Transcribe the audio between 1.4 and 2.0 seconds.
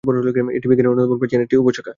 একটি উপশাখা।